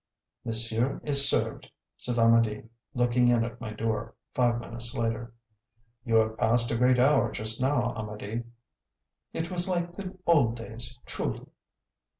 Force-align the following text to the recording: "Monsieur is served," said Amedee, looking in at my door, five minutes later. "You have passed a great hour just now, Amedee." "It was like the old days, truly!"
"Monsieur 0.43 0.99
is 1.03 1.29
served," 1.29 1.69
said 1.95 2.17
Amedee, 2.17 2.63
looking 2.95 3.27
in 3.27 3.43
at 3.43 3.61
my 3.61 3.71
door, 3.71 4.15
five 4.33 4.59
minutes 4.59 4.95
later. 4.95 5.31
"You 6.05 6.15
have 6.15 6.39
passed 6.39 6.71
a 6.71 6.75
great 6.75 6.97
hour 6.97 7.31
just 7.31 7.61
now, 7.61 7.93
Amedee." 7.95 8.41
"It 9.31 9.51
was 9.51 9.69
like 9.69 9.95
the 9.95 10.17
old 10.25 10.55
days, 10.57 10.97
truly!" 11.05 11.45